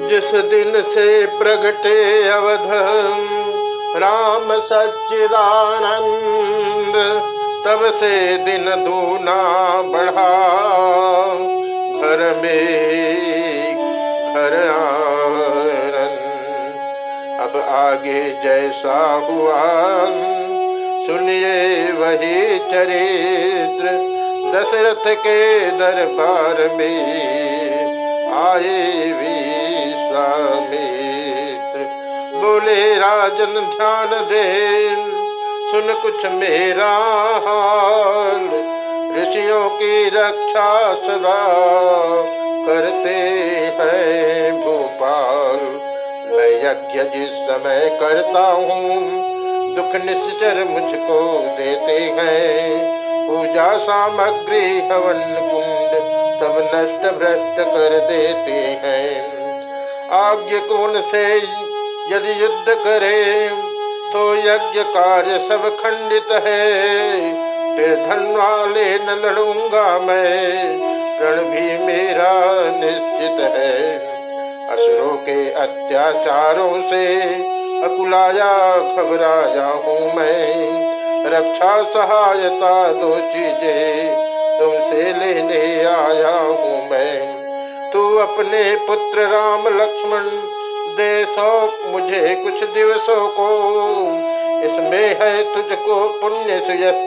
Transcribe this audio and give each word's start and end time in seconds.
जिस 0.00 0.34
दिन 0.34 0.82
से 0.82 1.26
प्रगटे 1.26 2.28
अवध, 2.28 2.70
राम 4.02 4.52
सच्चिदानंद, 4.58 5.22
तब 7.64 7.98
से 8.00 8.36
दिन 8.36 8.64
दूना 8.84 9.38
बढ़ा। 9.82 10.32
घर 12.00 12.40
में 12.42 12.76
घर 14.34 14.54
अब 17.40 17.56
आगे 17.68 18.20
जैसा 18.44 19.14
हुआ। 19.14 19.62
सुनिए 21.06 21.92
वही 21.92 22.58
चरित्र, 22.58 23.86
दशरथ 24.54 25.14
के 25.14 25.70
दरबार 25.70 26.76
में 26.76 26.96
आए 28.32 29.12
विश्वामित्र 30.18 31.78
बोले 32.34 32.94
राजन 32.94 33.54
ध्यान 33.76 34.10
दे। 34.26 34.44
सुन 35.70 35.92
कुछ 36.02 36.24
मेरा 36.32 36.92
हाल, 37.46 38.46
ऋषियों 39.16 39.68
की 39.70 40.08
रक्षा 40.08 40.94
सदा 40.94 41.42
करते 42.66 43.14
हैं 43.78 44.60
भोपाल। 44.60 45.60
मैं 46.30 46.50
यज्ञ 46.56 47.02
जिस 47.16 47.36
समय 47.46 47.98
करता 48.02 48.46
हूँ, 48.52 48.96
दुख 49.74 49.94
निश्चर 50.04 50.64
मुझको 50.64 51.20
देते 51.58 52.00
हैं। 52.18 52.96
पूजा 53.28 53.78
सामग्री 53.78 54.66
हवन 54.80 55.22
कुंड 55.46 56.04
सब 56.40 56.58
नष्ट 56.74 57.14
भ्रष्ट 57.14 57.60
कर 57.68 57.98
देते 58.08 58.60
हैं। 58.84 59.35
आज्ञ 60.12 60.58
कौन 60.58 61.00
से? 61.00 61.36
यदि 62.10 62.42
युद्ध 62.42 62.68
करे 62.68 63.48
तो 64.12 64.34
यज्ञ 64.34 64.82
कार्य 64.82 65.38
सब 65.38 65.76
खंडित 65.76 66.26
है। 66.32 66.66
फिर 67.76 67.96
धन 67.96 68.36
वाले 68.36 68.98
न 68.98 69.22
लड़ूँगा 69.24 69.98
मैं, 69.98 70.78
प्रण 71.18 71.36
भी 71.36 71.84
मेरा 71.84 72.32
निश्चित 72.80 73.40
है। 73.40 73.98
असुरों 74.68 75.16
के 75.16 75.50
अत्याचारों 75.50 76.82
से 76.82 77.24
अकुलाया, 77.82 78.76
घबराया 78.76 79.66
हूँ 79.66 80.14
मैं। 80.14 80.86
रक्षा 81.26 81.82
सहायता 81.82 82.92
दो 82.92 83.14
चीज़ें 83.14 84.14
तुमसे 84.58 85.12
लेने 85.12 85.84
आया 85.84 86.38
हूँ 86.38 86.90
मैं। 86.90 87.45
तू 87.96 88.16
अपने 88.16 88.76
पुत्र 88.76 89.22
राम 89.26 89.68
लक्ष्मण, 89.68 90.24
दे 90.96 91.26
मुझे 91.92 92.34
कुछ 92.34 92.64
दिवसों 92.64 93.28
को। 93.28 93.46
इसमें 94.66 95.16
है 95.20 95.42
तुझको 95.44 96.08
पुण्य 96.08 96.58
सुयस, 96.66 96.98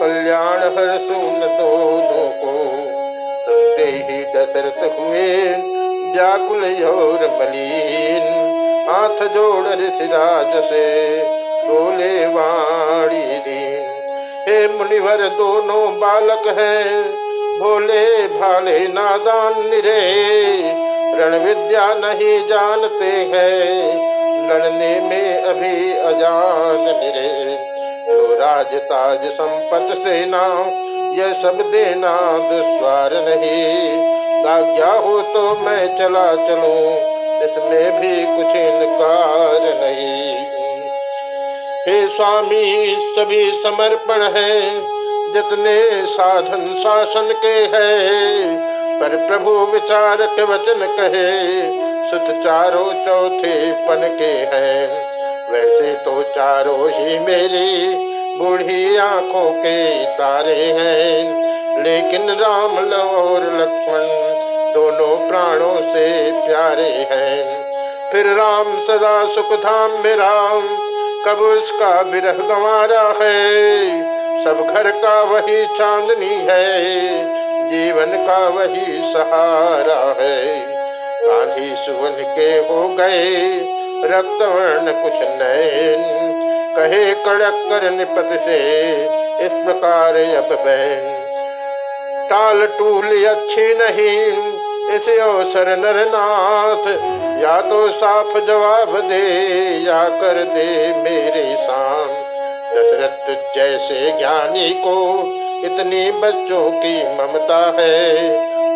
कल्याण 0.00 0.58
हर 0.58 0.98
सुन 0.98 1.40
दोनों 1.40 2.28
को। 2.34 2.52
सुनते 3.44 3.84
ही 3.84 4.24
दशरथ 4.24 5.00
हुए 5.00 5.46
व्याकुल 6.12 6.84
और 6.84 7.24
मलिन, 7.40 8.28
हाथ 8.90 9.26
जोड़ 9.28 9.66
ऋषिराज 9.66 10.64
से 10.64 10.86
बोले, 11.64 12.26
वाणी 12.26 13.24
हे 14.42 14.68
मुनिवर, 14.68 15.28
दोनों 15.28 15.98
बालक 15.98 16.58
है 16.58 17.02
भोले 17.54 18.06
भाले 18.28 18.78
नादान 18.88 19.58
निरे 19.70 20.00
रण 21.14 21.36
विद्या 21.38 21.86
नहीं 21.94 22.38
जानते 22.46 23.10
हैं। 23.32 24.48
लड़ने 24.48 24.94
में 25.00 25.42
अभी 25.42 25.92
अजान 26.00 26.80
निरे। 26.98 27.28
लो 28.08 28.34
राज 28.34 28.74
ताज 28.84 29.28
संपत 29.30 29.94
सेना 29.98 30.42
यह 31.18 31.32
सब 31.32 31.60
देना 31.72 32.16
दुस्वार 32.50 33.14
नहीं। 33.28 34.02
आज्ञा 34.46 34.92
हो 34.98 35.20
तो 35.34 35.44
मैं 35.60 35.86
चला 35.96 36.26
चलूँ, 36.38 36.80
इसमें 37.44 38.00
भी 38.00 38.14
कुछ 38.36 38.56
इनकार 38.56 39.62
नहीं। 39.76 40.34
हे 41.86 42.06
स्वामी, 42.08 42.96
सभी 42.98 43.50
समर्पण 43.52 44.22
है। 44.36 44.52
जितने 45.34 46.06
साधन 46.06 46.74
शासन 46.78 47.32
के 47.42 47.76
है, 47.76 48.20
पर 49.00 49.26
प्रभु 49.26 49.50
विचार 49.50 50.16
के 50.16 50.42
वचन 50.42 50.86
कहे 50.98 51.62
सुत 52.10 52.44
चारों 52.44 52.92
चौथे 52.92 53.72
पन 53.72 54.16
के 54.18 54.56
है। 54.56 54.88
वैसे 55.50 55.94
तो 55.94 56.22
चारों 56.22 56.90
ही 56.90 57.18
मेरी 57.18 57.94
बूढ़ी 58.38 58.96
आँखों 58.96 59.50
के 59.50 60.04
तारे 60.04 60.64
हैं, 60.64 61.34
लेकिन 61.82 62.30
राम 62.30 62.78
और 62.92 63.42
लक्ष्मण 63.42 64.06
दोनों 64.74 65.28
प्राणों 65.28 65.90
से 65.90 66.32
प्यारे 66.46 67.08
हैं। 67.12 67.70
फिर 68.12 68.26
राम 68.26 68.80
सदा 68.80 69.26
सुख 69.26 69.52
धाम 69.52 69.90
में 69.90 70.16
राम, 70.16 70.62
कब 71.26 71.40
उसका 71.42 72.00
विरह 72.00 72.32
गंवारा 72.32 73.14
है? 73.22 74.13
सब 74.38 74.66
घर 74.74 74.90
का 74.90 75.22
वही 75.22 75.66
चांदनी 75.66 76.34
है, 76.50 76.84
जीवन 77.70 78.24
का 78.26 78.48
वही 78.48 79.12
सहारा 79.12 80.16
है। 80.20 80.60
गांधी 81.22 81.76
सुवन 81.76 82.16
के 82.36 82.50
हो 82.68 82.88
गए 82.88 83.60
रक्त 84.04 84.42
वर्ण 84.42 84.92
कुछ 85.02 85.20
नैन 85.22 86.02
कहे 86.76 87.14
कड़क 87.14 87.54
कर 87.70 87.90
निपत 87.90 88.44
से, 88.44 88.58
इस 89.40 89.52
प्रकार 89.52 90.16
अब 90.16 90.48
बहन 90.52 91.14
टाल 92.30 92.66
टूल 92.66 93.24
अच्छी 93.24 93.74
नहीं, 93.74 94.52
इस 94.90 95.08
अवसर 95.18 95.76
नरनाथ। 95.76 96.88
या 97.44 97.60
तो 97.60 97.90
साफ़ 97.90 98.38
जवाब 98.38 99.00
दे, 99.00 99.24
या 99.86 100.08
कर 100.08 100.42
दे 100.44 100.94
मेरे 100.94 101.56
साम। 101.56 102.23
दशरथ 102.74 103.54
जैसे 103.54 104.18
ज्ञानी 104.18 104.70
को 104.70 105.24
इतनी 105.64 106.12
बच्चों 106.12 106.70
की 106.70 107.04
ममता 107.04 107.74
है। 107.80 108.28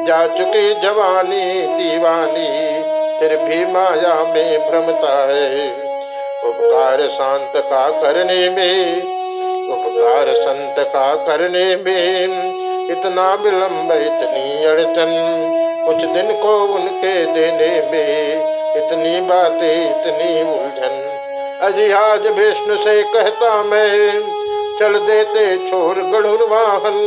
जा 0.05 0.27
चुके 0.27 0.75
जवानी, 0.75 1.61
दीवानी, 1.61 2.83
फिर 3.19 3.37
भी 3.37 3.73
माया 3.73 4.25
में 4.25 4.71
भ्रमता 4.71 5.27
है। 5.29 5.71
उपकार 6.45 7.09
शांत 7.09 7.53
का 7.57 7.91
करने 7.91 8.51
में, 8.51 9.03
उपकार 9.69 10.35
संत 10.35 10.75
का 10.79 11.15
करने 11.15 11.77
में 11.77 12.25
इतना 12.91 13.35
विलंब, 13.35 13.93
इतनी 13.93 14.65
अड़चन, 14.65 15.11
कुछ 15.87 15.97
दिन 15.97 16.43
को 16.43 16.59
उनके 16.75 17.27
देने 17.27 17.91
में 17.91 18.35
इतनी 18.77 19.21
बातें, 19.21 19.91
इतनी 19.91 20.43
उलझन। 20.43 21.18
अजी 21.63 21.93
आज 21.93 22.27
विष्णु 22.27 22.77
से 22.77 23.03
कहता 23.03 23.63
मैं, 23.63 24.21
चल 24.79 24.99
देते 24.99 25.71
छोर 25.71 25.95
गढ़ुर 25.95 26.49
वाहन। 26.49 26.99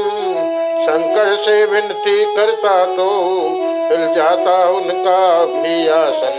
शंकर 0.81 1.35
से 1.35 1.65
विनती 1.65 2.35
करता 2.35 2.85
तो 2.85 3.07
हिल 3.91 4.13
जाता 4.13 4.69
उनका 4.69 5.45
भी 5.45 5.87
आसन। 5.87 6.35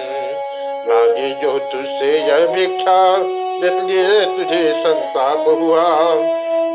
मांगी 0.88 1.30
जो 1.34 1.58
तुझसे 1.58 2.12
यह 2.18 2.46
भिक्षा 2.46 3.16
इसलिए 3.66 4.24
तुझे 4.36 4.72
संताप 4.76 5.44
हुआ। 5.48 6.14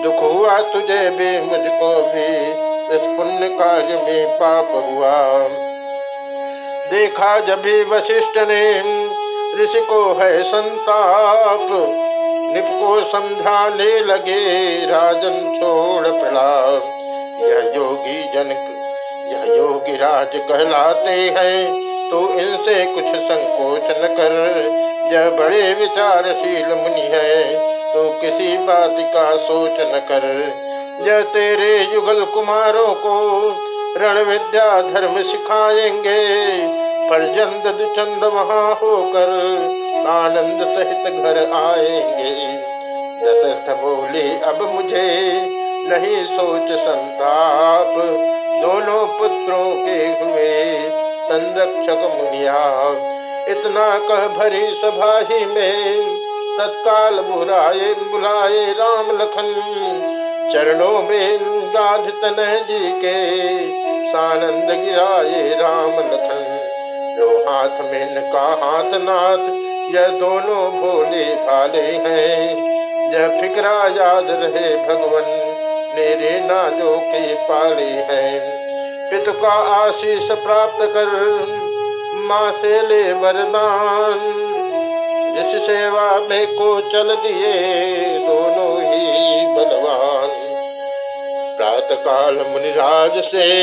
दुख 0.04 0.24
हुआ 0.24 0.60
तुझे 0.60 1.10
भी, 1.10 1.40
मुझको 1.40 1.96
भी, 2.02 2.48
इस 2.96 3.18
पुण्य 3.18 3.50
कार्य 3.50 3.96
में 3.96 4.28
पाप 4.28 4.70
हुआ। 4.72 5.48
देखा 6.92 7.40
जब 7.40 7.62
वशिष्ठ 7.94 8.38
ने 8.38 9.07
ऋषि 9.64 9.80
को 9.80 10.14
है 10.14 10.44
संताप। 10.44 11.68
निप 12.54 12.66
को 12.68 13.04
समझाने 13.04 14.00
लगे, 14.00 14.76
राजन 14.86 15.54
छोड़ 15.56 16.08
पड़ा। 16.08 16.74
यह 17.48 17.74
योगी 17.76 18.24
जनक, 18.24 18.74
यह 19.28 19.56
योगी 19.56 19.98
राज 19.98 20.30
कहलाते 20.36 21.10
हैं। 21.10 21.88
तो 22.12 22.20
इनसे 22.34 22.86
कुछ 22.86 23.04
संकोच 23.04 23.82
न 23.82 24.16
कर। 24.20 24.32
यह 25.14 25.30
बड़े 25.30 25.74
विचारशील 25.74 26.66
मुनि 26.66 27.10
है। 27.14 27.54
तो 27.94 28.10
किसी 28.10 28.58
बात 28.58 28.96
का 29.00 29.38
सोच 29.38 29.72
न 29.72 30.06
कर। 30.12 30.54
यह 31.08 31.22
तेरे 31.22 31.94
युगल 31.94 32.26
कुमारों 32.26 32.94
को 32.94 33.40
रण 33.98 34.24
विद्या 34.24 34.82
धर्म 34.82 35.22
सिखाएँगे। 35.22 36.48
पर 37.10 37.22
जंद 37.22 37.74
दुचंद 37.74 38.24
वहाँ 38.24 38.76
होकर 38.76 39.30
आनंद 40.08 40.76
सहित 40.76 41.14
घर 41.24 41.52
आएँगे। 41.52 42.58
दशरथ 43.26 43.76
बोले, 43.76 44.40
अब 44.40 44.62
मुझे 44.76 45.42
नहीं 45.90 46.26
सोच 46.26 46.80
संताप, 46.80 47.94
दोनों 48.62 49.08
पुत्रों 49.08 49.86
के 49.86 50.24
हुए 50.24 50.90
संरक्षक 51.24 52.24
मुनिया। 52.24 52.90
इतना 53.48 54.00
कह 54.00 54.28
भरी 54.28 54.68
सभा 54.68 55.20
ही 55.20 55.46
में, 55.46 56.06
तत्काल 56.60 57.20
बुराए 57.20 57.94
बुलाए 57.94 58.74
राम 58.74 59.18
लखन। 59.18 59.50
चरणों 60.54 61.04
में 61.04 61.40
गाध 61.70 62.10
तन 62.10 62.66
जी 62.70 62.92
के 62.92 63.18
सानंद 64.08 64.86
गिराए 64.86 65.56
राम 65.62 65.92
लखन। 65.92 66.27
जो 67.18 67.46
हाथ 67.50 67.70
में 67.70 68.32
का 68.32 68.42
हाथ 68.42 68.92
नाथ 68.94 69.38
यह 69.96 70.08
दोनों 70.08 70.72
भोले 70.72 71.36
भाले 71.36 71.82
हैं। 71.82 72.56
यह 73.14 73.42
फिक्रा 73.42 73.88
याद 73.88 74.28
रहे 74.30 74.78
भगवन, 74.78 75.56
मेरे 75.96 76.40
नाजो 76.40 76.98
के 76.98 77.34
पाले 77.34 77.92
हैं। 77.92 78.58
पितु 79.10 79.32
का 79.32 79.52
आशीष 79.52 80.32
प्राप्त 80.32 80.80
कर, 80.82 81.06
माँ 82.16 82.52
से 82.52 82.88
ले 82.88 83.14
वरदान। 83.14 84.20
जिस 85.36 85.68
सेवा 85.68 86.20
में 86.20 86.48
को 86.48 86.82
चल 86.82 87.16
दिए, 87.16 87.74
दोनों 88.20 88.82
ही 88.82 89.46
बलवान। 89.46 90.30
प्रात 91.58 91.88
काल 91.92 92.34
मुनिराज 92.34 93.24
से 93.24 93.58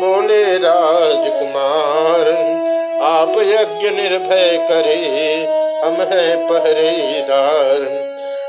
बोले, 0.00 0.58
राजकुमार, 0.58 2.28
आप 3.02 3.32
यज्ञ 3.38 3.90
निर्भय 3.90 4.66
करे, 4.70 4.96
हम 5.84 5.94
है 5.94 6.48
पहरेदार। 6.48 8.06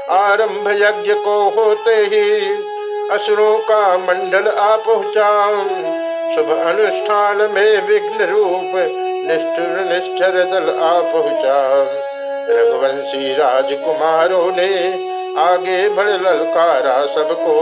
आरंभ 0.09 0.67
यज्ञ 0.67 1.13
को 1.13 1.49
होते 1.49 1.95
ही 1.95 2.41
असुरों 3.11 3.57
का 3.57 3.97
मंडल 3.97 4.47
आ 4.47 4.75
पहुँचा 4.75 5.51
शुभ 6.35 6.49
अनुष्ठान 6.49 7.38
में 7.38 7.88
विघ्न 7.88 8.25
रूप, 8.25 8.71
निष्ठुर 9.27 9.85
निष्ठर 9.94 10.44
दल 10.51 10.79
आ 10.79 10.99
पहुँचा 11.13 11.59
रघुवंशी 12.49 13.33
राजकुमारों 13.33 14.51
ने 14.51 14.73
आगे 15.41 15.89
बढ़ 15.89 16.07
ललकारा 16.07 17.05
सबको। 17.05 17.57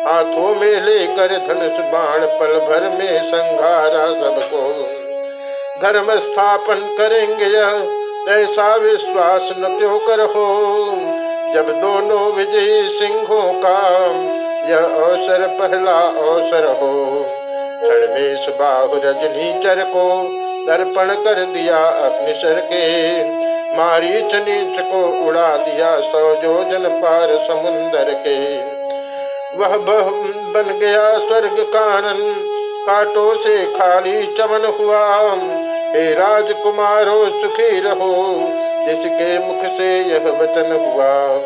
हाथों 0.00 0.54
में 0.54 0.80
लेकर 0.80 1.36
धनुष 1.38 1.78
बाण 1.86 2.20
पल 2.38 2.58
भर 2.60 2.88
में 2.88 3.22
संघारा 3.22 4.06
सबको। 4.14 4.62
धर्म 5.82 6.10
स्थापन 6.20 6.94
करेंगे 6.98 7.46
ऐसा 8.32 8.74
विश्वास 8.74 9.50
न 9.58 9.76
क्यों 9.78 9.98
कर? 9.98 10.20
हो 10.20 10.46
जब 11.54 11.68
दोनों 11.80 12.32
विजयी 12.32 12.88
सिंहों 12.88 13.52
का 13.54 13.78
यह 14.70 14.78
अवसर 14.78 15.46
पहला 15.60 15.98
अवसर 16.00 16.66
हो, 16.72 17.24
क्षण 17.82 18.14
में 18.14 18.36
सुबाहु 18.36 19.00
रजनी 19.04 19.52
चर 19.62 19.84
को 19.86 20.06
दर्पण 20.66 21.14
कर 21.24 21.44
दिया 21.54 21.78
अग्निशर 21.78 22.60
के। 22.72 22.84
मारी 23.76 24.22
नीच 24.34 24.80
को 24.80 25.06
उड़ा 25.28 25.56
दिया 25.56 26.00
सौ 26.00 26.34
जोजन 26.34 26.88
पार 27.02 27.28
समुन्दर 27.42 28.14
के। 28.26 28.79
वह 29.54 29.76
बन 29.76 30.78
गया 30.80 31.18
स्वर्ग 31.18 31.56
कानन। 31.60 32.46
काटो 32.86 33.42
से 33.42 33.66
खाली 33.66 34.26
चमन 34.26 34.76
हुआ 34.80 35.30
हे 35.94 36.14
राजकुमारो, 36.14 37.30
सुखी 37.30 37.80
रहो। 37.80 38.44
जिसके 38.86 39.38
मुख 39.38 39.76
से 39.76 40.00
यह 40.00 40.18
वचन 40.18 40.72
हुआ, 40.72 41.38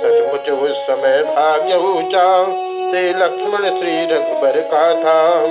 सचमुच 0.00 0.70
उस 0.70 0.76
समय 0.76 1.22
भाग्य 1.22 1.74
ऊँचा 1.74 2.44
से 2.90 3.08
लक्ष्मण 3.10 3.78
श्री 3.78 4.06
रघुबर 4.06 4.60
का 4.60 4.94
था। 4.94 5.46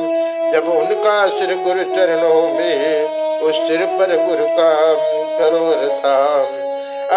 जब 0.52 0.70
उनका 0.70 1.28
सिर 1.28 1.56
गुरु 1.56 1.84
चरणों 1.84 2.54
में, 2.54 3.08
उस 3.40 3.68
सिर 3.68 3.86
पर 3.86 4.26
गुरु 4.26 4.48
का 4.50 4.94
करोर 5.40 6.00
था। 6.00 6.48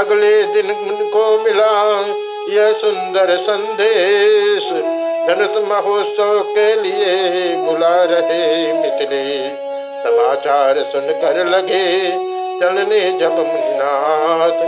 अगले 0.00 0.42
दिन 0.42 0.70
उनको 0.70 1.38
मिला 1.38 2.02
यह 2.48 2.72
सुंदर 2.72 3.36
संदेश 3.36 4.70
धनुष 5.28 5.64
महोत्सव 5.64 6.40
के 6.40 6.82
लिए 6.82 7.56
बुला 7.56 8.04
रहे 8.04 8.72
मिथिले। 8.72 9.48
समाचार 10.02 10.78
सुनकर 10.78 11.46
लगे 11.46 12.10
चलने 12.60 13.18
जब 13.18 13.32
मुन्नाथ, 13.32 14.58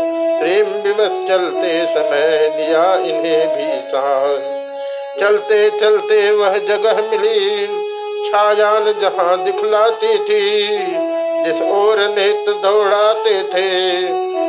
प्रेम 0.40 0.66
विवश 0.66 1.28
चलते 1.28 1.86
समय 1.86 2.54
लिया 2.56 2.94
इन्हें 2.94 3.48
भी 3.48 3.88
साथ। 3.88 4.38
चलते 5.20 5.70
चलते 5.70 6.30
वह 6.30 6.58
जगह 6.58 7.10
मिली 7.10 7.66
छायान 8.30 8.94
जहाँ 9.02 9.44
दिखलाती 9.44 10.18
थी। 10.18 10.66
जिस 11.42 11.62
ओर 11.62 11.98
नेत्र 11.98 12.52
दौड़ाते 12.52 13.42
थे 13.42 14.02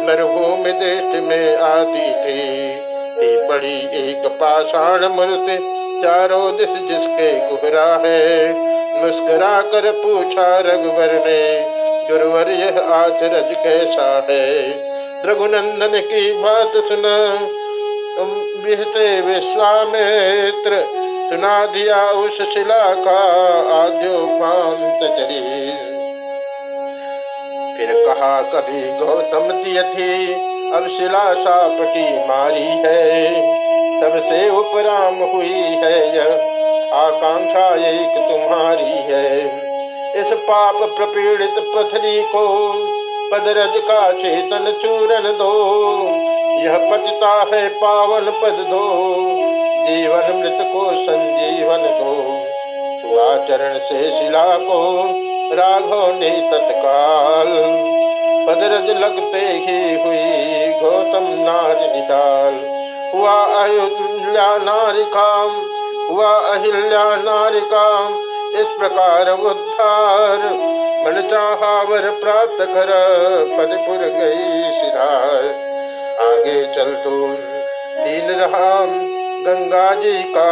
मरुभूमि 0.05 0.71
देश 0.71 1.23
में 1.23 1.57
आती 1.57 2.11
थी। 2.11 2.84
पड़ी 3.17 3.77
एक 4.09 4.27
पाषाण 4.27 5.05
मूर्ति 5.05 5.57
चारों 6.03 6.57
दिश 6.57 6.69
जिसके 6.69 7.39
कुहरा 7.39 8.01
है। 8.05 8.53
मुस्कुरा 9.01 9.61
कर 9.61 9.91
पूछा 9.91 10.59
रघुवर 10.59 11.13
ने 11.13 11.65
गुरुवर 12.09 12.49
यह 12.49 12.79
आचरज 12.79 13.55
कैसा 13.63 14.27
है? 14.29 14.71
रघुनंदन 15.25 15.99
की 15.99 16.33
बात 16.33 16.71
सुना, 16.75 17.35
तुम 18.17 18.27
विहते 18.63 19.21
विश्वामित्र, 19.21 20.83
सुना 21.29 21.65
दिया 21.65 22.11
उस 22.11 22.37
शिला 22.53 22.93
का 22.93 23.19
आद्योपांत 23.73 24.99
चरी 25.03 25.71
फिर 27.77 28.05
कहा, 28.07 28.41
कभी 28.41 28.81
गौतम 28.81 29.63
दिय 29.63 29.81
थी 29.81 30.54
अब 30.75 30.87
शिला 30.87 31.33
सापटी 31.33 32.27
मारी 32.27 32.63
है। 32.63 33.31
सबसे 33.99 34.49
उपराम 34.49 35.15
हुई 35.15 35.53
है 35.53 36.15
यह 36.15 36.31
आकांक्षा 36.93 37.67
एक 37.75 38.17
तुम्हारी 38.31 39.13
है। 39.13 39.45
इस 40.15 40.33
पाप 40.33 40.75
प्रपीड़ित 40.75 41.53
पथरी 41.59 42.21
को 42.23 42.73
पदरज 43.31 43.81
का 43.81 44.11
चेतन 44.11 44.73
चूरन 44.81 45.37
दो। 45.37 45.53
यह 46.59 46.77
पतिता 46.91 47.45
है 47.53 47.69
पावन 47.69 48.31
पद 48.41 48.65
दो। 48.69 49.15
जीवन 49.85 50.39
मृत 50.39 50.73
को 50.73 51.03
संजीवन 51.03 51.77
दो। 51.77 52.15
छुआ 53.01 53.45
चरण 53.45 53.79
से 53.79 54.11
शिला 54.11 54.57
को 54.57 55.01
राघव 55.55 56.19
ने 56.19 56.29
तत्काल 56.29 57.47
पदरज 58.47 58.89
लगते 58.97 59.39
ही 59.59 59.77
हुई 59.95 60.73
गौतम 60.81 61.27
नार 61.43 61.79
निकाल। 61.95 62.59
हुआ 63.13 63.35
अहिल्या 63.55 64.47
नारिकाम 64.59 65.51
हुआ 66.09 66.31
अहिल्या 66.49 67.03
नारिकाम 67.21 68.13
इस 68.55 68.75
प्रकार 68.79 69.29
उद्धार। 69.31 70.43
मन 71.05 71.21
चाहावर 71.31 72.09
प्राप्त 72.21 72.61
कर, 72.67 72.91
पदपुर 73.49 74.05
गई 74.13 74.71
सिरार 74.71 75.43
आगे 76.21 76.61
चल 76.73 76.93
तो 77.03 77.11
दीन 77.97 78.31
रहा 78.31 78.73
गंगा 79.45 79.93
जी 79.95 80.13
का 80.33 80.51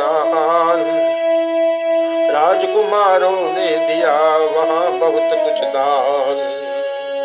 नहान 0.00 0.84
राजकुमारों 2.32 3.36
ने 3.52 3.68
दिया 3.78 4.16
वहाँ 4.48 4.90
बहुत 4.98 5.38
कुछ 5.40 5.64
दान 5.68 6.59